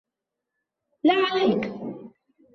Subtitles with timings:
[1.03, 1.71] لا عليك!